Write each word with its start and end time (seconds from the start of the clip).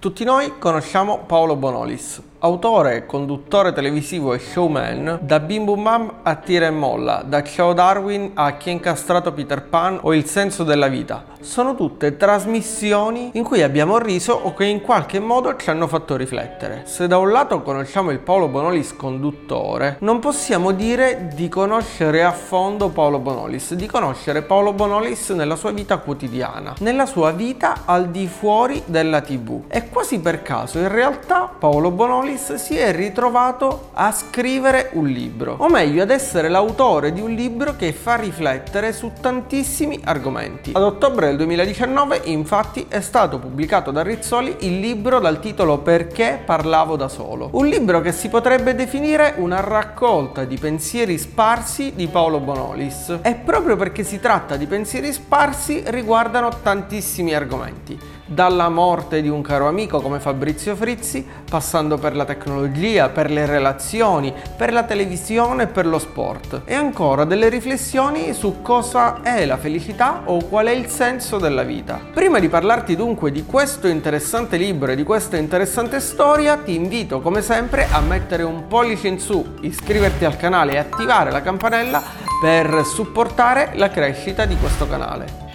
Tutti 0.00 0.24
noi 0.24 0.56
conosciamo 0.58 1.24
Paolo 1.26 1.56
Bonolis, 1.56 2.22
autore 2.42 3.04
conduttore 3.04 3.72
televisivo 3.72 4.32
e 4.32 4.38
showman, 4.38 5.18
da 5.20 5.40
Bim 5.40 5.64
Bum 5.64 5.82
Bam 5.82 6.12
a 6.22 6.34
Tira 6.36 6.66
e 6.66 6.70
Molla, 6.70 7.22
da 7.26 7.42
Ciao 7.42 7.74
Darwin 7.74 8.30
a 8.34 8.56
Chi 8.56 8.70
ha 8.70 8.72
incastrato 8.72 9.32
Peter 9.32 9.62
Pan 9.62 9.98
o 10.02 10.14
Il 10.14 10.24
senso 10.24 10.64
della 10.64 10.88
vita. 10.88 11.24
Sono 11.40 11.74
tutte 11.74 12.16
trasmissioni 12.16 13.30
in 13.34 13.44
cui 13.44 13.62
abbiamo 13.62 13.98
riso 13.98 14.32
o 14.32 14.54
che 14.54 14.64
in 14.64 14.80
qualche 14.80 15.20
modo 15.20 15.56
ci 15.56 15.70
hanno 15.70 15.86
fatto 15.86 16.16
riflettere. 16.16 16.82
Se 16.84 17.06
da 17.06 17.18
un 17.18 17.30
lato 17.30 17.62
conosciamo 17.62 18.10
il 18.10 18.18
Paolo 18.18 18.48
Bonolis 18.48 18.94
conduttore, 18.94 19.96
non 20.00 20.18
possiamo 20.18 20.72
dire 20.72 21.30
di 21.34 21.48
conoscere 21.48 22.24
a 22.24 22.32
fondo 22.32 22.88
Paolo 22.88 23.18
Bonolis, 23.18 23.74
di 23.74 23.86
conoscere 23.86 24.42
Paolo 24.42 24.72
Bonolis 24.72 25.30
nella 25.30 25.56
sua 25.56 25.72
vita 25.72 25.98
quotidiana, 25.98 26.74
nella 26.80 27.06
sua 27.06 27.32
vita 27.32 27.82
al 27.84 28.08
di 28.08 28.26
fuori 28.26 28.82
della 28.86 29.20
TV. 29.20 29.62
E 29.68 29.88
quasi 29.88 30.20
per 30.20 30.42
caso 30.42 30.78
in 30.78 30.88
realtà 30.88 31.50
Paolo 31.58 31.90
Bonolis 31.90 32.29
si 32.36 32.76
è 32.76 32.92
ritrovato 32.92 33.90
a 33.94 34.12
scrivere 34.12 34.90
un 34.92 35.06
libro, 35.06 35.56
o 35.58 35.68
meglio 35.68 36.02
ad 36.02 36.10
essere 36.10 36.48
l'autore 36.48 37.12
di 37.12 37.20
un 37.20 37.30
libro 37.30 37.76
che 37.76 37.92
fa 37.92 38.16
riflettere 38.16 38.92
su 38.92 39.12
tantissimi 39.20 40.00
argomenti. 40.04 40.72
Ad 40.74 40.82
ottobre 40.82 41.26
del 41.26 41.36
2019 41.36 42.22
infatti 42.24 42.86
è 42.88 43.00
stato 43.00 43.38
pubblicato 43.38 43.90
da 43.90 44.02
Rizzoli 44.02 44.56
il 44.60 44.80
libro 44.80 45.18
dal 45.18 45.40
titolo 45.40 45.78
Perché 45.78 46.40
parlavo 46.44 46.96
da 46.96 47.08
solo, 47.08 47.50
un 47.52 47.66
libro 47.66 48.00
che 48.00 48.12
si 48.12 48.28
potrebbe 48.28 48.74
definire 48.74 49.34
una 49.36 49.60
raccolta 49.60 50.44
di 50.44 50.58
pensieri 50.58 51.18
sparsi 51.18 51.92
di 51.94 52.06
Paolo 52.08 52.40
Bonolis 52.40 53.18
e 53.22 53.34
proprio 53.34 53.76
perché 53.76 54.04
si 54.04 54.20
tratta 54.20 54.56
di 54.56 54.66
pensieri 54.66 55.12
sparsi 55.12 55.82
riguardano 55.86 56.50
tantissimi 56.62 57.34
argomenti 57.34 58.18
dalla 58.30 58.68
morte 58.68 59.22
di 59.22 59.28
un 59.28 59.42
caro 59.42 59.66
amico 59.66 60.00
come 60.00 60.20
Fabrizio 60.20 60.76
Frizzi, 60.76 61.26
passando 61.50 61.98
per 61.98 62.14
la 62.14 62.24
tecnologia, 62.24 63.08
per 63.08 63.28
le 63.28 63.44
relazioni, 63.44 64.32
per 64.56 64.72
la 64.72 64.84
televisione 64.84 65.64
e 65.64 65.66
per 65.66 65.84
lo 65.84 65.98
sport. 65.98 66.62
E 66.64 66.74
ancora 66.74 67.24
delle 67.24 67.48
riflessioni 67.48 68.32
su 68.32 68.62
cosa 68.62 69.20
è 69.22 69.44
la 69.46 69.56
felicità 69.56 70.22
o 70.26 70.44
qual 70.44 70.66
è 70.66 70.70
il 70.70 70.86
senso 70.86 71.38
della 71.38 71.64
vita. 71.64 72.00
Prima 72.12 72.38
di 72.38 72.48
parlarti 72.48 72.94
dunque 72.94 73.32
di 73.32 73.44
questo 73.44 73.88
interessante 73.88 74.56
libro 74.56 74.92
e 74.92 74.96
di 74.96 75.02
questa 75.02 75.36
interessante 75.36 75.98
storia, 75.98 76.56
ti 76.56 76.76
invito 76.76 77.20
come 77.20 77.42
sempre 77.42 77.88
a 77.90 77.98
mettere 78.00 78.44
un 78.44 78.68
pollice 78.68 79.08
in 79.08 79.18
su, 79.18 79.44
iscriverti 79.62 80.24
al 80.24 80.36
canale 80.36 80.74
e 80.74 80.78
attivare 80.78 81.32
la 81.32 81.42
campanella 81.42 82.00
per 82.40 82.84
supportare 82.84 83.72
la 83.74 83.90
crescita 83.90 84.44
di 84.44 84.56
questo 84.56 84.88
canale. 84.88 85.49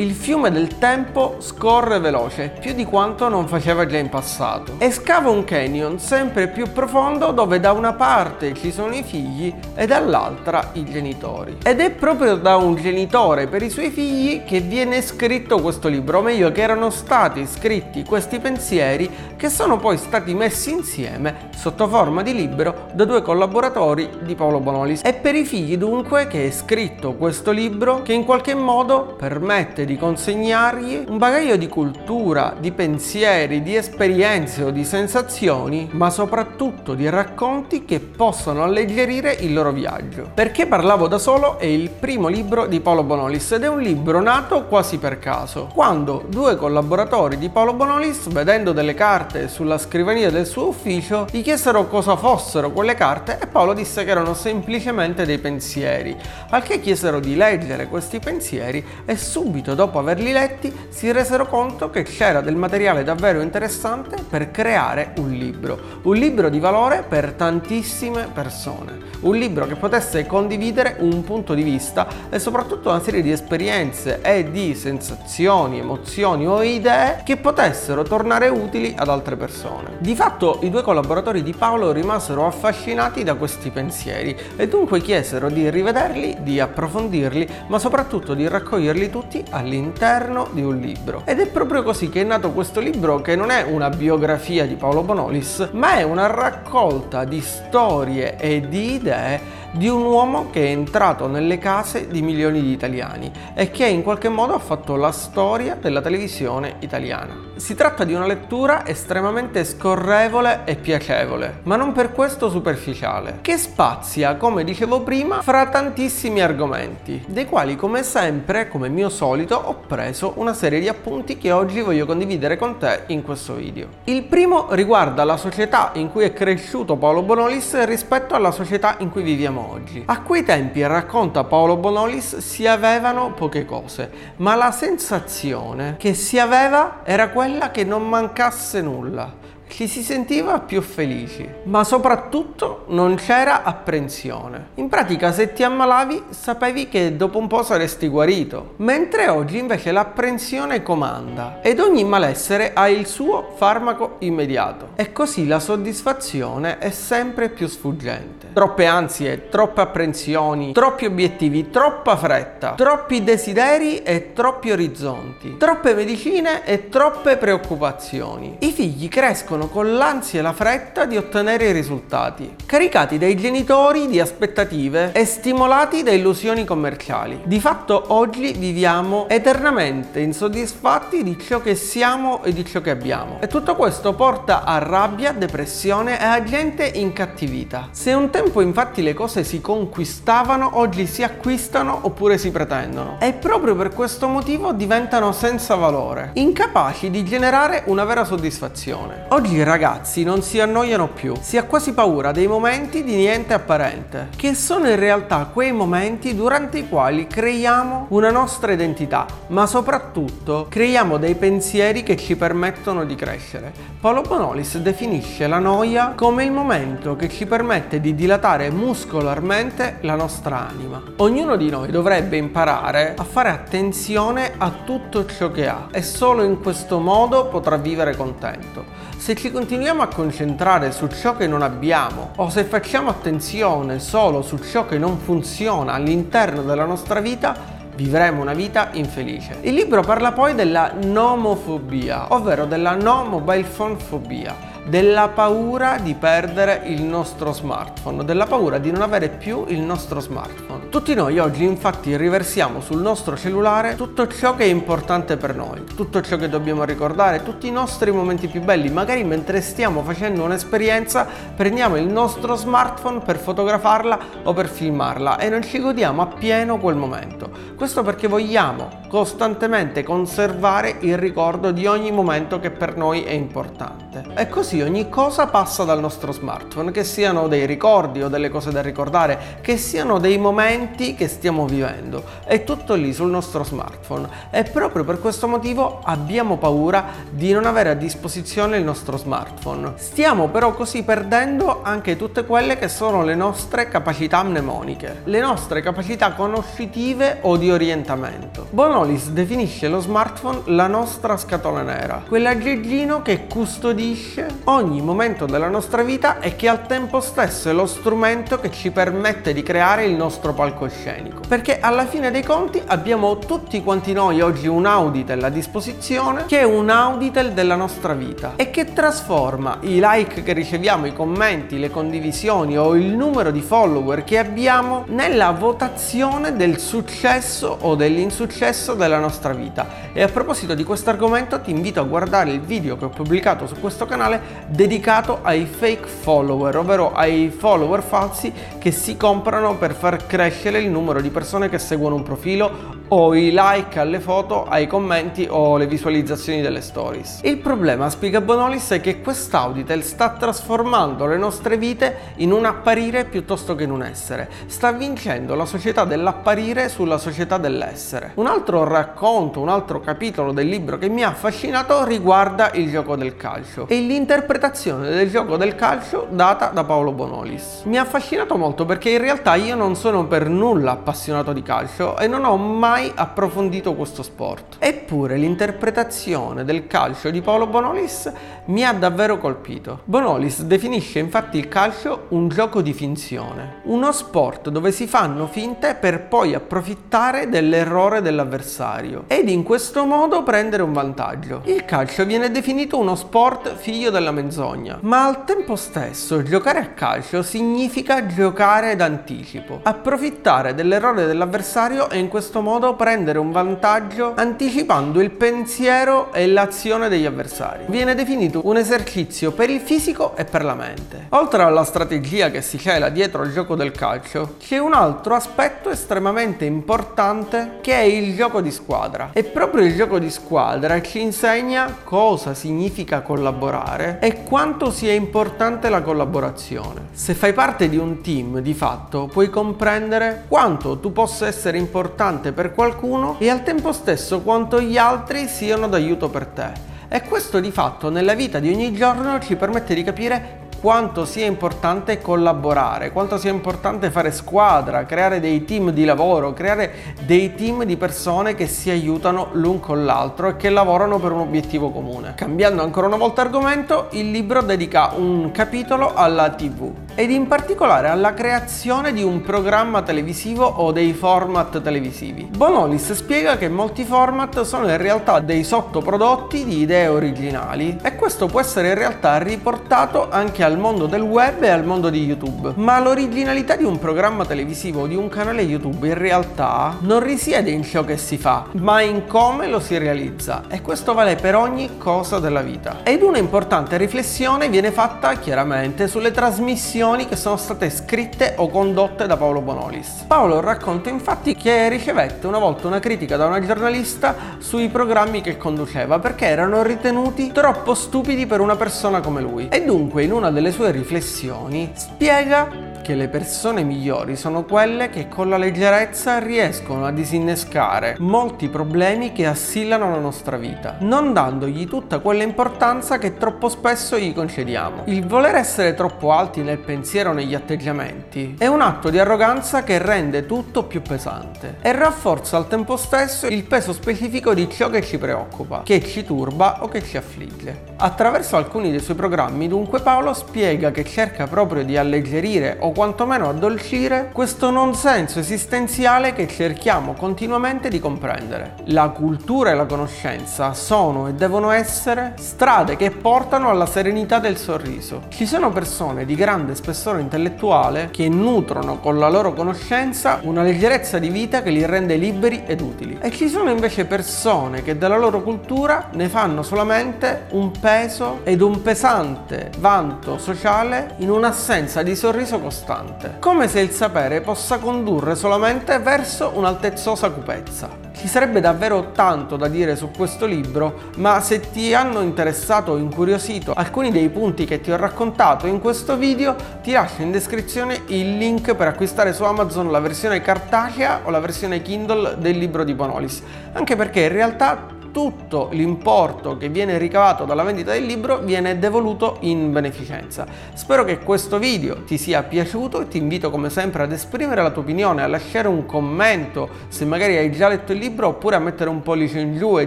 Il 0.00 0.12
fiume 0.12 0.50
del 0.50 0.78
tempo 0.78 1.36
scorre 1.40 1.98
veloce, 1.98 2.54
più 2.58 2.72
di 2.72 2.86
quanto 2.86 3.28
non 3.28 3.46
faceva 3.46 3.84
già 3.84 3.98
in 3.98 4.08
passato, 4.08 4.76
e 4.78 4.90
scava 4.92 5.28
un 5.28 5.44
canyon 5.44 5.98
sempre 5.98 6.48
più 6.48 6.72
profondo 6.72 7.32
dove 7.32 7.60
da 7.60 7.72
una 7.72 7.92
parte 7.92 8.54
ci 8.54 8.72
sono 8.72 8.94
i 8.94 9.02
figli 9.02 9.54
e 9.74 9.86
dall'altra 9.86 10.70
i 10.72 10.86
genitori. 10.86 11.58
Ed 11.62 11.80
è 11.80 11.90
proprio 11.90 12.36
da 12.36 12.56
un 12.56 12.76
genitore 12.76 13.46
per 13.46 13.60
i 13.60 13.68
suoi 13.68 13.90
figli 13.90 14.42
che 14.44 14.60
viene 14.60 15.02
scritto 15.02 15.60
questo 15.60 15.88
libro, 15.88 16.20
o 16.20 16.22
meglio 16.22 16.50
che 16.50 16.62
erano 16.62 16.88
stati 16.88 17.46
scritti 17.46 18.02
questi 18.02 18.38
pensieri 18.38 19.10
che 19.36 19.50
sono 19.50 19.76
poi 19.76 19.98
stati 19.98 20.32
messi 20.32 20.70
insieme 20.70 21.50
sotto 21.54 21.86
forma 21.88 22.22
di 22.22 22.34
libro 22.34 22.86
da 22.94 23.04
due 23.04 23.20
collaboratori 23.20 24.08
di 24.22 24.34
Paolo 24.34 24.60
Bonolis. 24.60 25.02
È 25.02 25.12
per 25.12 25.34
i 25.34 25.44
figli 25.44 25.76
dunque 25.76 26.26
che 26.26 26.46
è 26.46 26.50
scritto 26.50 27.12
questo 27.16 27.50
libro 27.50 28.00
che 28.00 28.14
in 28.14 28.24
qualche 28.24 28.54
modo 28.54 29.14
permette 29.18 29.88
di 29.89 29.89
di 29.90 29.96
consegnargli 29.96 31.04
un 31.08 31.18
bagaglio 31.18 31.56
di 31.56 31.66
cultura, 31.66 32.54
di 32.56 32.70
pensieri, 32.70 33.60
di 33.60 33.74
esperienze 33.74 34.62
o 34.62 34.70
di 34.70 34.84
sensazioni, 34.84 35.88
ma 35.90 36.10
soprattutto 36.10 36.94
di 36.94 37.08
racconti 37.08 37.84
che 37.84 37.98
possano 37.98 38.62
alleggerire 38.62 39.36
il 39.40 39.52
loro 39.52 39.72
viaggio. 39.72 40.30
Perché 40.32 40.66
parlavo 40.66 41.08
da 41.08 41.18
solo 41.18 41.58
è 41.58 41.64
il 41.64 41.90
primo 41.90 42.28
libro 42.28 42.66
di 42.66 42.78
Paolo 42.78 43.02
Bonolis 43.02 43.50
ed 43.50 43.64
è 43.64 43.68
un 43.68 43.80
libro 43.80 44.20
nato 44.20 44.66
quasi 44.66 44.98
per 44.98 45.18
caso, 45.18 45.68
quando 45.74 46.24
due 46.28 46.54
collaboratori 46.54 47.36
di 47.36 47.48
Paolo 47.48 47.72
Bonolis, 47.72 48.28
vedendo 48.28 48.70
delle 48.70 48.94
carte 48.94 49.48
sulla 49.48 49.76
scrivania 49.76 50.30
del 50.30 50.46
suo 50.46 50.68
ufficio, 50.68 51.26
gli 51.32 51.42
chiesero 51.42 51.88
cosa 51.88 52.14
fossero 52.14 52.70
quelle 52.70 52.94
carte 52.94 53.40
e 53.42 53.48
Paolo 53.48 53.72
disse 53.72 54.04
che 54.04 54.10
erano 54.12 54.34
semplicemente 54.34 55.26
dei 55.26 55.38
pensieri, 55.38 56.16
al 56.50 56.62
che 56.62 56.78
chiesero 56.78 57.18
di 57.18 57.34
leggere 57.34 57.88
questi 57.88 58.20
pensieri 58.20 58.84
e 59.04 59.16
subito 59.16 59.78
dopo 59.80 59.98
averli 59.98 60.30
letti 60.32 60.70
si 60.90 61.10
resero 61.10 61.46
conto 61.46 61.88
che 61.88 62.02
c'era 62.02 62.42
del 62.42 62.54
materiale 62.54 63.02
davvero 63.02 63.40
interessante 63.40 64.22
per 64.28 64.50
creare 64.50 65.14
un 65.16 65.30
libro, 65.30 65.78
un 66.02 66.16
libro 66.16 66.50
di 66.50 66.58
valore 66.58 67.02
per 67.08 67.32
tantissime 67.32 68.28
persone, 68.30 68.98
un 69.20 69.36
libro 69.36 69.66
che 69.66 69.76
potesse 69.76 70.26
condividere 70.26 70.96
un 70.98 71.24
punto 71.24 71.54
di 71.54 71.62
vista 71.62 72.06
e 72.28 72.38
soprattutto 72.38 72.90
una 72.90 73.00
serie 73.00 73.22
di 73.22 73.32
esperienze 73.32 74.20
e 74.20 74.50
di 74.50 74.74
sensazioni, 74.74 75.78
emozioni 75.78 76.46
o 76.46 76.60
idee 76.60 77.22
che 77.24 77.38
potessero 77.38 78.02
tornare 78.02 78.48
utili 78.48 78.94
ad 78.94 79.08
altre 79.08 79.36
persone. 79.36 79.96
Di 79.98 80.14
fatto 80.14 80.58
i 80.60 80.68
due 80.68 80.82
collaboratori 80.82 81.42
di 81.42 81.54
Paolo 81.54 81.90
rimasero 81.90 82.44
affascinati 82.46 83.22
da 83.22 83.34
questi 83.34 83.70
pensieri 83.70 84.36
e 84.56 84.68
dunque 84.68 85.00
chiesero 85.00 85.48
di 85.48 85.70
rivederli, 85.70 86.36
di 86.40 86.60
approfondirli, 86.60 87.48
ma 87.68 87.78
soprattutto 87.78 88.34
di 88.34 88.46
raccoglierli 88.46 89.08
tutti 89.08 89.42
all'interno 89.48 89.68
all'interno 89.70 90.48
di 90.52 90.62
un 90.62 90.78
libro. 90.78 91.22
Ed 91.24 91.38
è 91.38 91.46
proprio 91.46 91.84
così 91.84 92.08
che 92.08 92.22
è 92.22 92.24
nato 92.24 92.50
questo 92.50 92.80
libro 92.80 93.20
che 93.20 93.36
non 93.36 93.50
è 93.50 93.62
una 93.62 93.88
biografia 93.88 94.66
di 94.66 94.74
Paolo 94.74 95.02
Bonolis, 95.02 95.70
ma 95.72 95.94
è 95.94 96.02
una 96.02 96.26
raccolta 96.26 97.24
di 97.24 97.40
storie 97.40 98.36
e 98.36 98.68
di 98.68 98.94
idee 98.94 99.58
di 99.72 99.88
un 99.88 100.02
uomo 100.02 100.50
che 100.50 100.66
è 100.66 100.70
entrato 100.70 101.28
nelle 101.28 101.58
case 101.58 102.08
di 102.08 102.22
milioni 102.22 102.60
di 102.60 102.72
italiani 102.72 103.30
e 103.54 103.70
che 103.70 103.86
in 103.86 104.02
qualche 104.02 104.28
modo 104.28 104.54
ha 104.54 104.58
fatto 104.58 104.96
la 104.96 105.12
storia 105.12 105.76
della 105.80 106.00
televisione 106.00 106.76
italiana. 106.80 107.48
Si 107.56 107.74
tratta 107.74 108.04
di 108.04 108.14
una 108.14 108.26
lettura 108.26 108.86
estremamente 108.86 109.64
scorrevole 109.64 110.62
e 110.64 110.76
piacevole, 110.76 111.60
ma 111.64 111.76
non 111.76 111.92
per 111.92 112.12
questo 112.12 112.50
superficiale, 112.50 113.38
che 113.42 113.56
spazia, 113.58 114.36
come 114.36 114.64
dicevo 114.64 115.02
prima, 115.02 115.42
fra 115.42 115.66
tantissimi 115.68 116.40
argomenti, 116.40 117.22
dei 117.26 117.46
quali 117.46 117.76
come 117.76 118.02
sempre, 118.02 118.68
come 118.68 118.88
mio 118.88 119.08
solito, 119.08 119.54
ho 119.54 119.74
preso 119.86 120.32
una 120.36 120.54
serie 120.54 120.80
di 120.80 120.88
appunti 120.88 121.38
che 121.38 121.52
oggi 121.52 121.80
voglio 121.80 122.06
condividere 122.06 122.56
con 122.56 122.78
te 122.78 123.04
in 123.08 123.22
questo 123.22 123.54
video. 123.54 123.88
Il 124.04 124.24
primo 124.24 124.68
riguarda 124.70 125.24
la 125.24 125.36
società 125.36 125.90
in 125.94 126.10
cui 126.10 126.24
è 126.24 126.32
cresciuto 126.32 126.96
Paolo 126.96 127.22
Bonolis 127.22 127.84
rispetto 127.84 128.34
alla 128.34 128.50
società 128.50 128.96
in 128.98 129.10
cui 129.10 129.22
viviamo 129.22 129.59
oggi. 129.68 130.02
A 130.06 130.22
quei 130.22 130.42
tempi, 130.44 130.86
racconta 130.86 131.44
Paolo 131.44 131.76
Bonolis, 131.76 132.38
si 132.38 132.66
avevano 132.66 133.32
poche 133.32 133.64
cose, 133.64 134.10
ma 134.36 134.54
la 134.54 134.70
sensazione 134.70 135.96
che 135.98 136.14
si 136.14 136.38
aveva 136.38 137.00
era 137.04 137.28
quella 137.28 137.70
che 137.70 137.84
non 137.84 138.08
mancasse 138.08 138.80
nulla 138.80 139.40
ci 139.70 139.86
si 139.86 140.02
sentiva 140.02 140.58
più 140.58 140.82
felici, 140.82 141.48
ma 141.64 141.84
soprattutto 141.84 142.84
non 142.88 143.14
c'era 143.14 143.62
apprensione. 143.62 144.70
In 144.74 144.88
pratica 144.88 145.32
se 145.32 145.52
ti 145.52 145.62
ammalavi 145.62 146.24
sapevi 146.30 146.88
che 146.88 147.16
dopo 147.16 147.38
un 147.38 147.46
po' 147.46 147.62
saresti 147.62 148.08
guarito, 148.08 148.74
mentre 148.76 149.28
oggi 149.28 149.58
invece 149.58 149.92
l'apprensione 149.92 150.82
comanda 150.82 151.60
ed 151.62 151.78
ogni 151.80 152.04
malessere 152.04 152.72
ha 152.74 152.88
il 152.88 153.06
suo 153.06 153.52
farmaco 153.56 154.16
immediato 154.18 154.88
e 154.96 155.12
così 155.12 155.46
la 155.46 155.60
soddisfazione 155.60 156.78
è 156.78 156.90
sempre 156.90 157.48
più 157.48 157.68
sfuggente. 157.68 158.48
Troppe 158.52 158.86
ansie, 158.86 159.48
troppe 159.48 159.80
apprensioni, 159.80 160.72
troppi 160.72 161.04
obiettivi, 161.04 161.70
troppa 161.70 162.16
fretta, 162.16 162.74
troppi 162.76 163.22
desideri 163.22 164.02
e 164.02 164.32
troppi 164.32 164.72
orizzonti, 164.72 165.56
troppe 165.56 165.94
medicine 165.94 166.64
e 166.64 166.88
troppe 166.88 167.36
preoccupazioni. 167.36 168.56
I 168.58 168.72
figli 168.72 169.08
crescono 169.08 169.59
vivono 169.60 169.68
con 169.68 169.96
l'ansia 169.96 170.40
e 170.40 170.42
la 170.42 170.52
fretta 170.52 171.04
di 171.04 171.16
ottenere 171.16 171.68
i 171.68 171.72
risultati, 171.72 172.54
caricati 172.64 173.18
dai 173.18 173.36
genitori 173.36 174.06
di 174.06 174.18
aspettative 174.18 175.12
e 175.12 175.24
stimolati 175.26 176.02
da 176.02 176.12
illusioni 176.12 176.64
commerciali. 176.64 177.42
Di 177.44 177.60
fatto 177.60 178.04
oggi 178.08 178.52
viviamo 178.52 179.28
eternamente 179.28 180.20
insoddisfatti 180.20 181.22
di 181.22 181.38
ciò 181.38 181.60
che 181.60 181.74
siamo 181.74 182.42
e 182.42 182.52
di 182.52 182.64
ciò 182.64 182.80
che 182.80 182.90
abbiamo. 182.90 183.38
E 183.40 183.48
tutto 183.48 183.76
questo 183.76 184.14
porta 184.14 184.64
a 184.64 184.78
rabbia, 184.78 185.32
depressione 185.32 186.18
e 186.18 186.24
a 186.24 186.42
gente 186.42 186.86
incattivita. 186.86 187.88
Se 187.90 188.12
un 188.12 188.30
tempo 188.30 188.60
infatti 188.60 189.02
le 189.02 189.14
cose 189.14 189.44
si 189.44 189.60
conquistavano, 189.60 190.78
oggi 190.78 191.06
si 191.06 191.22
acquistano 191.22 191.98
oppure 192.02 192.38
si 192.38 192.50
pretendono. 192.50 193.16
E 193.20 193.32
proprio 193.34 193.74
per 193.74 193.90
questo 193.90 194.28
motivo 194.28 194.72
diventano 194.72 195.32
senza 195.32 195.74
valore, 195.74 196.30
incapaci 196.34 197.10
di 197.10 197.24
generare 197.24 197.82
una 197.86 198.04
vera 198.04 198.24
soddisfazione. 198.24 199.26
Oggi 199.28 199.49
Oggi 199.50 199.58
i 199.58 199.64
ragazzi 199.64 200.22
non 200.22 200.42
si 200.42 200.60
annoiano 200.60 201.08
più, 201.08 201.34
si 201.40 201.56
ha 201.56 201.64
quasi 201.64 201.92
paura 201.92 202.30
dei 202.30 202.46
momenti 202.46 203.02
di 203.02 203.16
niente 203.16 203.52
apparente, 203.52 204.28
che 204.36 204.54
sono 204.54 204.88
in 204.88 204.94
realtà 204.94 205.50
quei 205.52 205.72
momenti 205.72 206.36
durante 206.36 206.78
i 206.78 206.88
quali 206.88 207.26
creiamo 207.26 208.06
una 208.10 208.30
nostra 208.30 208.70
identità, 208.70 209.26
ma 209.48 209.66
soprattutto 209.66 210.66
creiamo 210.68 211.16
dei 211.16 211.34
pensieri 211.34 212.04
che 212.04 212.16
ci 212.16 212.36
permettono 212.36 213.04
di 213.04 213.16
crescere. 213.16 213.72
Paolo 214.00 214.22
Bonolis 214.22 214.78
definisce 214.78 215.46
la 215.46 215.58
noia 215.58 216.14
come 216.16 216.44
il 216.44 216.50
momento 216.50 217.16
che 217.16 217.28
ci 217.28 217.44
permette 217.44 218.00
di 218.00 218.14
dilatare 218.14 218.70
muscolarmente 218.70 219.98
la 220.00 220.14
nostra 220.14 220.66
anima. 220.66 221.02
Ognuno 221.16 221.56
di 221.56 221.68
noi 221.68 221.90
dovrebbe 221.90 222.38
imparare 222.38 223.12
a 223.14 223.24
fare 223.24 223.50
attenzione 223.50 224.54
a 224.56 224.72
tutto 224.86 225.26
ciò 225.26 225.50
che 225.50 225.68
ha 225.68 225.88
e 225.92 226.00
solo 226.00 226.44
in 226.44 226.62
questo 226.62 226.98
modo 226.98 227.48
potrà 227.48 227.76
vivere 227.76 228.16
contento. 228.16 228.86
Se 229.18 229.36
ci 229.36 229.50
continuiamo 229.50 230.00
a 230.00 230.08
concentrare 230.08 230.92
su 230.92 231.06
ciò 231.08 231.36
che 231.36 231.46
non 231.46 231.60
abbiamo 231.60 232.30
o 232.36 232.48
se 232.48 232.64
facciamo 232.64 233.10
attenzione 233.10 233.98
solo 233.98 234.40
su 234.40 234.56
ciò 234.56 234.86
che 234.86 234.96
non 234.96 235.18
funziona 235.18 235.92
all'interno 235.92 236.62
della 236.62 236.86
nostra 236.86 237.20
vita, 237.20 237.79
vivremo 238.00 238.40
una 238.40 238.54
vita 238.54 238.88
infelice. 238.92 239.58
Il 239.60 239.74
libro 239.74 240.00
parla 240.00 240.32
poi 240.32 240.54
della 240.54 240.92
nomofobia, 241.02 242.32
ovvero 242.32 242.64
della 242.64 242.94
no 242.94 243.24
mobile 243.24 243.64
phone 243.64 243.96
fobia 243.96 244.70
della 244.90 245.28
paura 245.28 245.98
di 246.02 246.14
perdere 246.14 246.82
il 246.86 247.02
nostro 247.02 247.52
smartphone, 247.52 248.24
della 248.24 248.46
paura 248.46 248.78
di 248.78 248.90
non 248.90 249.02
avere 249.02 249.28
più 249.28 249.64
il 249.68 249.80
nostro 249.80 250.20
smartphone. 250.20 250.88
Tutti 250.88 251.14
noi 251.14 251.38
oggi 251.38 251.64
infatti 251.64 252.16
riversiamo 252.16 252.80
sul 252.80 253.00
nostro 253.00 253.36
cellulare 253.36 253.94
tutto 253.94 254.26
ciò 254.26 254.56
che 254.56 254.64
è 254.64 254.68
importante 254.68 255.36
per 255.36 255.54
noi, 255.54 255.84
tutto 255.94 256.20
ciò 256.22 256.36
che 256.36 256.48
dobbiamo 256.48 256.84
ricordare, 256.84 257.42
tutti 257.42 257.68
i 257.68 257.70
nostri 257.70 258.10
momenti 258.10 258.48
più 258.48 258.62
belli, 258.62 258.90
magari 258.90 259.22
mentre 259.22 259.60
stiamo 259.60 260.02
facendo 260.02 260.42
un'esperienza 260.42 261.26
prendiamo 261.54 261.96
il 261.96 262.06
nostro 262.06 262.56
smartphone 262.56 263.20
per 263.20 263.38
fotografarla 263.38 264.18
o 264.42 264.52
per 264.52 264.68
filmarla 264.68 265.38
e 265.38 265.48
non 265.48 265.62
ci 265.62 265.78
godiamo 265.78 266.22
appieno 266.22 266.78
quel 266.78 266.96
momento. 266.96 267.50
Questo 267.76 267.89
perché 267.94 268.28
vogliamo 268.28 268.98
costantemente 269.08 270.04
conservare 270.04 270.98
il 271.00 271.18
ricordo 271.18 271.72
di 271.72 271.86
ogni 271.86 272.12
momento 272.12 272.60
che 272.60 272.70
per 272.70 272.96
noi 272.96 273.24
è 273.24 273.32
importante. 273.32 274.22
E 274.36 274.48
così 274.48 274.80
ogni 274.80 275.08
cosa 275.08 275.48
passa 275.48 275.82
dal 275.82 275.98
nostro 275.98 276.30
smartphone, 276.30 276.92
che 276.92 277.02
siano 277.02 277.48
dei 277.48 277.66
ricordi 277.66 278.22
o 278.22 278.28
delle 278.28 278.48
cose 278.48 278.70
da 278.70 278.80
ricordare, 278.80 279.58
che 279.60 279.76
siano 279.76 280.18
dei 280.18 280.38
momenti 280.38 281.14
che 281.14 281.26
stiamo 281.26 281.66
vivendo. 281.66 282.22
È 282.44 282.62
tutto 282.62 282.94
lì 282.94 283.12
sul 283.12 283.30
nostro 283.30 283.64
smartphone 283.64 284.28
e 284.50 284.62
proprio 284.62 285.02
per 285.02 285.18
questo 285.18 285.48
motivo 285.48 286.00
abbiamo 286.04 286.56
paura 286.56 287.06
di 287.30 287.52
non 287.52 287.66
avere 287.66 287.90
a 287.90 287.94
disposizione 287.94 288.76
il 288.76 288.84
nostro 288.84 289.16
smartphone. 289.16 289.94
Stiamo 289.96 290.48
però 290.48 290.72
così 290.72 291.02
perdendo 291.02 291.80
anche 291.82 292.16
tutte 292.16 292.44
quelle 292.44 292.78
che 292.78 292.88
sono 292.88 293.24
le 293.24 293.34
nostre 293.34 293.88
capacità 293.88 294.42
mnemoniche, 294.44 295.22
le 295.24 295.40
nostre 295.40 295.82
capacità 295.82 296.32
conoscitive 296.32 297.38
o 297.42 297.56
di 297.56 297.69
orientamento. 297.70 298.66
Bono 298.70 298.98
Nolis 299.00 299.30
definisce 299.30 299.88
lo 299.88 300.00
smartphone 300.00 300.62
la 300.66 300.86
nostra 300.86 301.36
scatola 301.36 301.82
nera, 301.82 302.22
quell'aggeggino 302.28 303.22
che 303.22 303.46
custodisce 303.46 304.46
ogni 304.64 305.00
momento 305.00 305.46
della 305.46 305.68
nostra 305.68 306.02
vita 306.02 306.38
e 306.40 306.54
che 306.56 306.68
al 306.68 306.86
tempo 306.86 307.20
stesso 307.20 307.70
è 307.70 307.72
lo 307.72 307.86
strumento 307.86 308.60
che 308.60 308.70
ci 308.70 308.90
permette 308.90 309.52
di 309.52 309.62
creare 309.62 310.04
il 310.04 310.14
nostro 310.14 310.52
palcoscenico. 310.52 311.40
Perché 311.48 311.80
alla 311.80 312.06
fine 312.06 312.30
dei 312.30 312.42
conti 312.42 312.82
abbiamo 312.84 313.38
tutti 313.38 313.82
quanti 313.82 314.12
noi 314.12 314.40
oggi 314.40 314.66
un 314.66 314.86
Auditel 314.86 315.42
a 315.42 315.48
disposizione 315.48 316.44
che 316.46 316.60
è 316.60 316.64
un 316.64 316.90
Auditel 316.90 317.52
della 317.52 317.76
nostra 317.76 318.12
vita 318.12 318.52
e 318.56 318.70
che 318.70 318.92
trasforma 318.92 319.78
i 319.80 319.98
like 320.02 320.42
che 320.42 320.52
riceviamo, 320.52 321.06
i 321.06 321.12
commenti, 321.12 321.78
le 321.78 321.90
condivisioni 321.90 322.76
o 322.76 322.94
il 322.96 323.14
numero 323.14 323.50
di 323.50 323.60
follower 323.60 324.24
che 324.24 324.38
abbiamo 324.38 325.04
nella 325.08 325.52
votazione 325.52 326.54
del 326.54 326.78
successo 326.78 327.59
o 327.68 327.94
dell'insuccesso 327.94 328.94
della 328.94 329.18
nostra 329.18 329.52
vita. 329.52 330.12
E 330.12 330.22
a 330.22 330.28
proposito 330.28 330.74
di 330.74 330.84
questo 330.84 331.10
argomento 331.10 331.60
ti 331.60 331.70
invito 331.70 332.00
a 332.00 332.04
guardare 332.04 332.50
il 332.50 332.60
video 332.60 332.96
che 332.96 333.04
ho 333.04 333.10
pubblicato 333.10 333.66
su 333.66 333.78
questo 333.80 334.06
canale 334.06 334.66
dedicato 334.68 335.40
ai 335.42 335.66
fake 335.66 336.06
follower, 336.06 336.76
ovvero 336.76 337.12
ai 337.12 337.50
follower 337.50 338.02
falsi 338.02 338.52
che 338.78 338.90
si 338.90 339.16
comprano 339.16 339.76
per 339.76 339.94
far 339.94 340.26
crescere 340.26 340.78
il 340.78 340.90
numero 340.90 341.20
di 341.20 341.30
persone 341.30 341.68
che 341.68 341.78
seguono 341.78 342.14
un 342.14 342.22
profilo 342.22 342.99
o 343.12 343.34
i 343.34 343.50
like 343.52 343.98
alle 343.98 344.20
foto, 344.20 344.66
ai 344.66 344.86
commenti 344.86 345.46
o 345.48 345.76
le 345.76 345.86
visualizzazioni 345.86 346.60
delle 346.60 346.80
stories. 346.80 347.40
Il 347.42 347.58
problema, 347.58 348.08
spiega 348.08 348.40
Bonolis, 348.40 348.90
è 348.90 349.00
che 349.00 349.20
quest'Auditel 349.20 350.02
sta 350.04 350.30
trasformando 350.30 351.26
le 351.26 351.36
nostre 351.36 351.76
vite 351.76 352.34
in 352.36 352.52
un 352.52 352.64
apparire 352.64 353.24
piuttosto 353.24 353.74
che 353.74 353.84
in 353.84 353.90
un 353.90 354.02
essere. 354.02 354.48
Sta 354.66 354.92
vincendo 354.92 355.54
la 355.54 355.64
società 355.64 356.04
dell'apparire 356.04 356.88
sulla 356.88 357.18
società 357.18 357.58
dell'essere. 357.58 358.32
Un 358.34 358.46
altro 358.46 358.84
racconto, 358.84 359.60
un 359.60 359.68
altro 359.68 360.00
capitolo 360.00 360.52
del 360.52 360.68
libro 360.68 360.96
che 360.98 361.08
mi 361.08 361.24
ha 361.24 361.28
affascinato 361.28 362.04
riguarda 362.04 362.70
il 362.74 362.90
gioco 362.90 363.16
del 363.16 363.36
calcio 363.36 363.86
e 363.88 364.00
l'interpretazione 364.00 365.10
del 365.10 365.30
gioco 365.30 365.56
del 365.56 365.74
calcio 365.74 366.28
data 366.30 366.66
da 366.66 366.84
Paolo 366.84 367.10
Bonolis. 367.10 367.82
Mi 367.84 367.98
ha 367.98 368.02
affascinato 368.02 368.56
molto 368.56 368.84
perché 368.84 369.10
in 369.10 369.18
realtà 369.18 369.56
io 369.56 369.74
non 369.74 369.96
sono 369.96 370.26
per 370.26 370.48
nulla 370.48 370.92
appassionato 370.92 371.52
di 371.52 371.62
calcio 371.62 372.16
e 372.16 372.28
non 372.28 372.44
ho 372.44 372.56
mai 372.56 372.98
mai 373.00 373.12
approfondito 373.14 373.94
questo 373.94 374.22
sport. 374.22 374.76
Eppure 374.78 375.38
l'interpretazione 375.38 376.64
del 376.64 376.86
calcio 376.86 377.30
di 377.30 377.40
Paolo 377.40 377.66
Bonolis 377.66 378.30
mi 378.66 378.84
ha 378.84 378.92
davvero 378.92 379.38
colpito. 379.38 380.00
Bonolis 380.04 380.62
definisce 380.62 381.18
infatti 381.18 381.56
il 381.56 381.68
calcio 381.68 382.26
un 382.28 382.48
gioco 382.48 382.82
di 382.82 382.92
finzione, 382.92 383.80
uno 383.84 384.12
sport 384.12 384.68
dove 384.68 384.92
si 384.92 385.06
fanno 385.06 385.46
finte 385.46 385.94
per 385.94 386.26
poi 386.26 386.52
approfittare 386.54 387.48
dell'errore 387.48 388.20
dell'avversario 388.20 389.24
ed 389.28 389.48
in 389.48 389.62
questo 389.62 390.04
modo 390.04 390.42
prendere 390.42 390.82
un 390.82 390.92
vantaggio. 390.92 391.62
Il 391.64 391.86
calcio 391.86 392.26
viene 392.26 392.50
definito 392.50 392.98
uno 392.98 393.14
sport 393.14 393.76
figlio 393.76 394.10
della 394.10 394.30
menzogna, 394.30 394.98
ma 395.02 395.24
al 395.24 395.44
tempo 395.44 395.74
stesso 395.74 396.42
giocare 396.42 396.80
a 396.80 396.88
calcio 396.88 397.42
significa 397.42 398.26
giocare 398.26 398.94
d'anticipo, 398.94 399.80
approfittare 399.84 400.74
dell'errore 400.74 401.24
dell'avversario 401.24 402.10
e 402.10 402.18
in 402.18 402.28
questo 402.28 402.60
modo 402.60 402.88
prendere 402.94 403.38
un 403.38 403.50
vantaggio 403.50 404.32
anticipando 404.36 405.20
il 405.20 405.30
pensiero 405.30 406.32
e 406.32 406.46
l'azione 406.46 407.08
degli 407.08 407.26
avversari. 407.26 407.84
Viene 407.86 408.14
definito 408.14 408.60
un 408.64 408.76
esercizio 408.76 409.52
per 409.52 409.70
il 409.70 409.80
fisico 409.80 410.36
e 410.36 410.44
per 410.44 410.64
la 410.64 410.74
mente. 410.74 411.26
Oltre 411.30 411.62
alla 411.62 411.84
strategia 411.84 412.50
che 412.50 412.62
si 412.62 412.78
cela 412.78 413.08
dietro 413.08 413.42
al 413.42 413.52
gioco 413.52 413.74
del 413.74 413.92
calcio, 413.92 414.56
c'è 414.58 414.78
un 414.78 414.94
altro 414.94 415.34
aspetto 415.34 415.90
estremamente 415.90 416.64
importante 416.64 417.78
che 417.80 417.94
è 417.94 418.02
il 418.02 418.34
gioco 418.36 418.60
di 418.60 418.70
squadra. 418.70 419.30
E 419.32 419.44
proprio 419.44 419.84
il 419.84 419.94
gioco 419.94 420.18
di 420.18 420.30
squadra 420.30 421.00
ci 421.02 421.20
insegna 421.20 421.96
cosa 422.04 422.54
significa 422.54 423.20
collaborare 423.20 424.18
e 424.20 424.42
quanto 424.42 424.90
sia 424.90 425.12
importante 425.12 425.88
la 425.88 426.02
collaborazione. 426.02 427.08
Se 427.12 427.34
fai 427.34 427.52
parte 427.52 427.88
di 427.88 427.96
un 427.96 428.20
team, 428.20 428.60
di 428.60 428.74
fatto, 428.74 429.26
puoi 429.26 429.50
comprendere 429.50 430.44
quanto 430.48 430.98
tu 430.98 431.12
possa 431.12 431.46
essere 431.46 431.78
importante 431.78 432.52
per 432.52 432.72
qualcuno 432.80 433.36
e 433.38 433.50
al 433.50 433.62
tempo 433.62 433.92
stesso 433.92 434.40
quanto 434.40 434.80
gli 434.80 434.96
altri 434.96 435.48
siano 435.48 435.86
d'aiuto 435.86 436.30
per 436.30 436.46
te. 436.46 436.72
E 437.10 437.20
questo 437.24 437.60
di 437.60 437.70
fatto 437.70 438.08
nella 438.08 438.32
vita 438.32 438.58
di 438.58 438.72
ogni 438.72 438.94
giorno 438.94 439.38
ci 439.38 439.54
permette 439.54 439.92
di 439.92 440.02
capire 440.02 440.68
quanto 440.80 441.26
sia 441.26 441.44
importante 441.44 442.22
collaborare, 442.22 443.12
quanto 443.12 443.36
sia 443.36 443.50
importante 443.50 444.10
fare 444.10 444.32
squadra, 444.32 445.04
creare 445.04 445.40
dei 445.40 445.66
team 445.66 445.90
di 445.90 446.06
lavoro, 446.06 446.54
creare 446.54 447.14
dei 447.26 447.54
team 447.54 447.84
di 447.84 447.98
persone 447.98 448.54
che 448.54 448.66
si 448.66 448.88
aiutano 448.88 449.48
l'un 449.52 449.78
con 449.78 450.06
l'altro 450.06 450.48
e 450.48 450.56
che 450.56 450.70
lavorano 450.70 451.18
per 451.18 451.32
un 451.32 451.40
obiettivo 451.40 451.90
comune. 451.90 452.32
Cambiando 452.34 452.82
ancora 452.82 453.08
una 453.08 453.18
volta 453.18 453.42
argomento, 453.42 454.06
il 454.12 454.30
libro 454.30 454.62
dedica 454.62 455.12
un 455.14 455.50
capitolo 455.50 456.14
alla 456.14 456.48
TV 456.48 456.90
ed 457.20 457.30
in 457.30 457.48
particolare 457.48 458.08
alla 458.08 458.32
creazione 458.32 459.12
di 459.12 459.22
un 459.22 459.42
programma 459.42 460.00
televisivo 460.00 460.64
o 460.64 460.90
dei 460.90 461.12
format 461.12 461.82
televisivi. 461.82 462.44
Bonolis 462.44 463.12
spiega 463.12 463.58
che 463.58 463.68
molti 463.68 464.04
format 464.04 464.62
sono 464.62 464.88
in 464.88 464.96
realtà 464.96 465.40
dei 465.40 465.62
sottoprodotti 465.62 466.64
di 466.64 466.78
idee 466.78 467.08
originali 467.08 467.98
e 468.00 468.16
questo 468.16 468.46
può 468.46 468.58
essere 468.58 468.88
in 468.88 468.94
realtà 468.94 469.36
riportato 469.36 470.30
anche 470.30 470.64
al 470.64 470.78
mondo 470.78 471.04
del 471.04 471.20
web 471.20 471.62
e 471.62 471.68
al 471.68 471.84
mondo 471.84 472.08
di 472.08 472.24
YouTube. 472.24 472.72
Ma 472.76 472.98
l'originalità 472.98 473.76
di 473.76 473.84
un 473.84 473.98
programma 473.98 474.46
televisivo 474.46 475.02
o 475.02 475.06
di 475.06 475.14
un 475.14 475.28
canale 475.28 475.60
YouTube 475.60 476.08
in 476.08 476.16
realtà 476.16 476.96
non 477.00 477.20
risiede 477.20 477.68
in 477.68 477.84
ciò 477.84 478.02
che 478.02 478.16
si 478.16 478.38
fa, 478.38 478.64
ma 478.76 479.02
in 479.02 479.26
come 479.26 479.66
lo 479.66 479.78
si 479.78 479.98
realizza 479.98 480.62
e 480.68 480.80
questo 480.80 481.12
vale 481.12 481.36
per 481.36 481.54
ogni 481.54 481.98
cosa 481.98 482.38
della 482.38 482.62
vita. 482.62 483.00
Ed 483.02 483.20
una 483.20 483.36
importante 483.36 483.98
riflessione 483.98 484.70
viene 484.70 484.90
fatta 484.90 485.34
chiaramente 485.34 486.08
sulle 486.08 486.30
trasmissioni 486.30 487.08
trasmissioni 487.10 487.26
che 487.26 487.36
sono 487.36 487.56
state 487.56 487.90
scritte 487.90 488.54
o 488.56 488.68
condotte 488.68 489.26
da 489.26 489.36
Paolo 489.36 489.60
Bonolis. 489.60 490.24
Paolo 490.26 490.60
racconta 490.60 491.10
infatti 491.10 491.54
che 491.54 491.88
ricevette 491.88 492.46
una 492.46 492.58
volta 492.58 492.86
una 492.86 493.00
critica 493.00 493.36
da 493.36 493.46
una 493.46 493.64
giornalista 493.64 494.34
sui 494.58 494.88
programmi 494.88 495.40
che 495.40 495.56
conduceva 495.56 496.18
perché 496.18 496.46
erano 496.46 496.82
ritenuti 496.82 497.52
troppo 497.52 497.94
stupidi 497.94 498.46
per 498.46 498.60
una 498.60 498.76
persona 498.76 499.20
come 499.20 499.40
lui. 499.40 499.68
E 499.68 499.84
dunque 499.84 500.22
in 500.22 500.32
una 500.32 500.50
delle 500.50 500.72
sue 500.72 500.90
riflessioni 500.90 501.90
spiega 501.94 502.89
che 503.02 503.14
le 503.14 503.28
persone 503.28 503.82
migliori 503.82 504.36
sono 504.36 504.64
quelle 504.64 505.08
che 505.10 505.28
con 505.28 505.48
la 505.48 505.56
leggerezza 505.56 506.38
riescono 506.38 507.06
a 507.06 507.12
disinnescare 507.12 508.16
molti 508.18 508.68
problemi 508.68 509.32
che 509.32 509.46
assillano 509.46 510.10
la 510.10 510.18
nostra 510.18 510.56
vita, 510.56 510.96
non 511.00 511.32
dandogli 511.32 511.86
tutta 511.86 512.18
quella 512.18 512.42
importanza 512.42 513.18
che 513.18 513.36
troppo 513.36 513.68
spesso 513.68 514.18
gli 514.18 514.32
concediamo. 514.32 515.02
Il 515.06 515.26
voler 515.26 515.54
essere 515.56 515.94
troppo 515.94 516.32
alti 516.32 516.62
nel 516.62 516.78
pensiero 516.78 517.30
o 517.30 517.32
negli 517.32 517.54
atteggiamenti 517.54 518.56
è 518.58 518.66
un 518.66 518.80
atto 518.80 519.10
di 519.10 519.18
arroganza 519.18 519.82
che 519.82 519.98
rende 519.98 520.46
tutto 520.46 520.84
più 520.84 521.02
pesante 521.02 521.76
e 521.80 521.92
rafforza 521.92 522.56
al 522.56 522.68
tempo 522.68 522.96
stesso 522.96 523.46
il 523.46 523.64
peso 523.64 523.92
specifico 523.92 524.54
di 524.54 524.68
ciò 524.70 524.88
che 524.90 525.02
ci 525.02 525.18
preoccupa, 525.18 525.82
che 525.84 526.02
ci 526.02 526.24
turba 526.24 526.82
o 526.82 526.88
che 526.88 527.02
ci 527.02 527.16
affligge. 527.16 527.88
Attraverso 527.96 528.56
alcuni 528.56 528.90
dei 528.90 529.00
suoi 529.00 529.16
programmi, 529.16 529.68
dunque, 529.68 530.00
Paolo 530.00 530.32
spiega 530.32 530.90
che 530.90 531.04
cerca 531.04 531.46
proprio 531.46 531.84
di 531.84 531.96
alleggerire 531.96 532.76
o 532.80 532.89
quantomeno 532.92 533.48
addolcire 533.48 534.30
questo 534.32 534.70
non 534.70 534.94
senso 534.94 535.38
esistenziale 535.38 536.32
che 536.32 536.46
cerchiamo 536.48 537.14
continuamente 537.14 537.88
di 537.88 537.98
comprendere. 538.00 538.74
La 538.86 539.08
cultura 539.08 539.70
e 539.70 539.74
la 539.74 539.86
conoscenza 539.86 540.74
sono 540.74 541.28
e 541.28 541.34
devono 541.34 541.70
essere 541.70 542.34
strade 542.38 542.96
che 542.96 543.10
portano 543.10 543.70
alla 543.70 543.86
serenità 543.86 544.38
del 544.38 544.56
sorriso. 544.56 545.22
Ci 545.28 545.46
sono 545.46 545.70
persone 545.70 546.24
di 546.24 546.34
grande 546.34 546.74
spessore 546.74 547.20
intellettuale 547.20 548.08
che 548.10 548.28
nutrono 548.28 548.98
con 548.98 549.18
la 549.18 549.28
loro 549.28 549.52
conoscenza 549.52 550.40
una 550.42 550.62
leggerezza 550.62 551.18
di 551.18 551.28
vita 551.28 551.62
che 551.62 551.70
li 551.70 551.84
rende 551.84 552.16
liberi 552.16 552.62
ed 552.66 552.80
utili. 552.80 553.18
E 553.20 553.30
ci 553.30 553.48
sono 553.48 553.70
invece 553.70 554.04
persone 554.04 554.82
che 554.82 554.98
della 554.98 555.18
loro 555.18 555.42
cultura 555.42 556.08
ne 556.12 556.28
fanno 556.28 556.62
solamente 556.62 557.46
un 557.50 557.70
peso 557.70 558.40
ed 558.44 558.60
un 558.60 558.82
pesante 558.82 559.70
vanto 559.78 560.38
sociale 560.38 561.14
in 561.18 561.30
un'assenza 561.30 562.02
di 562.02 562.14
sorriso 562.14 562.60
costante, 562.80 563.36
come 563.38 563.68
se 563.68 563.80
il 563.80 563.90
sapere 563.90 564.40
possa 564.40 564.78
condurre 564.78 565.34
solamente 565.34 565.98
verso 565.98 566.52
un'altezzosa 566.54 567.30
cupezza. 567.30 568.08
Ci 568.12 568.26
sarebbe 568.26 568.60
davvero 568.60 569.12
tanto 569.12 569.56
da 569.56 569.68
dire 569.68 569.96
su 569.96 570.10
questo 570.10 570.46
libro, 570.46 571.10
ma 571.16 571.40
se 571.40 571.70
ti 571.70 571.92
hanno 571.94 572.20
interessato 572.22 572.92
o 572.92 572.96
incuriosito 572.96 573.72
alcuni 573.74 574.10
dei 574.10 574.28
punti 574.30 574.64
che 574.64 574.80
ti 574.80 574.90
ho 574.90 574.96
raccontato 574.96 575.66
in 575.66 575.80
questo 575.80 576.16
video, 576.16 576.56
ti 576.82 576.92
lascio 576.92 577.22
in 577.22 577.30
descrizione 577.30 578.02
il 578.06 578.36
link 578.38 578.74
per 578.74 578.88
acquistare 578.88 579.32
su 579.32 579.44
Amazon 579.44 579.90
la 579.90 580.00
versione 580.00 580.40
cartacea 580.40 581.20
o 581.24 581.30
la 581.30 581.40
versione 581.40 581.82
Kindle 581.82 582.36
del 582.38 582.56
libro 582.56 582.84
di 582.84 582.94
Bonolis, 582.94 583.42
anche 583.72 583.96
perché 583.96 584.22
in 584.22 584.32
realtà 584.32 584.98
tutto 585.10 585.68
l'importo 585.72 586.56
che 586.56 586.68
viene 586.68 586.98
ricavato 586.98 587.44
dalla 587.44 587.62
vendita 587.62 587.92
del 587.92 588.04
libro 588.04 588.38
viene 588.38 588.78
devoluto 588.78 589.36
in 589.40 589.72
beneficenza. 589.72 590.46
Spero 590.74 591.04
che 591.04 591.18
questo 591.18 591.58
video 591.58 592.02
ti 592.04 592.18
sia 592.18 592.42
piaciuto 592.42 593.02
e 593.02 593.08
ti 593.08 593.18
invito 593.18 593.50
come 593.50 593.70
sempre 593.70 594.02
ad 594.02 594.12
esprimere 594.12 594.62
la 594.62 594.70
tua 594.70 594.82
opinione, 594.82 595.22
a 595.22 595.26
lasciare 595.26 595.68
un 595.68 595.86
commento 595.86 596.68
se 596.88 597.04
magari 597.04 597.36
hai 597.36 597.52
già 597.52 597.68
letto 597.68 597.92
il 597.92 597.98
libro 597.98 598.28
oppure 598.28 598.56
a 598.56 598.60
mettere 598.60 598.90
un 598.90 599.02
pollice 599.02 599.38
in 599.38 599.56
giù 599.56 599.78
e 599.78 599.86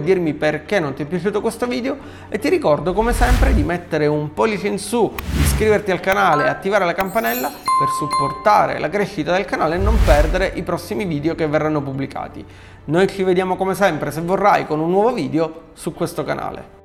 dirmi 0.00 0.34
perché 0.34 0.80
non 0.80 0.94
ti 0.94 1.02
è 1.02 1.06
piaciuto 1.06 1.40
questo 1.40 1.66
video 1.66 1.96
e 2.28 2.38
ti 2.38 2.48
ricordo 2.48 2.92
come 2.92 3.12
sempre 3.12 3.54
di 3.54 3.62
mettere 3.62 4.06
un 4.06 4.32
pollice 4.32 4.68
in 4.68 4.78
su, 4.78 5.12
iscriverti 5.54 5.92
al 5.92 6.00
canale 6.00 6.46
e 6.46 6.48
attivare 6.48 6.84
la 6.84 6.94
campanella 6.94 7.48
per 7.48 7.88
supportare 7.96 8.80
la 8.80 8.88
crescita 8.88 9.30
del 9.32 9.44
canale 9.44 9.76
e 9.76 9.78
non 9.78 9.96
perdere 10.04 10.50
i 10.56 10.64
prossimi 10.64 11.04
video 11.04 11.36
che 11.36 11.46
verranno 11.46 11.80
pubblicati. 11.80 12.44
Noi 12.86 13.06
ci 13.06 13.22
vediamo 13.22 13.54
come 13.54 13.76
sempre, 13.76 14.10
se 14.10 14.20
vorrai, 14.20 14.66
con 14.66 14.80
un 14.80 14.90
nuovo 14.90 15.12
video 15.12 15.70
su 15.74 15.94
questo 15.94 16.24
canale. 16.24 16.83